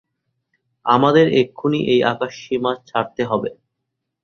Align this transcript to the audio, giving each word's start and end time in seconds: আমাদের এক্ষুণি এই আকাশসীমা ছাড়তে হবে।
আমাদের 0.85 1.25
এক্ষুণি 1.41 1.79
এই 1.93 1.99
আকাশসীমা 2.11 2.71
ছাড়তে 2.89 3.21
হবে। 3.25 3.49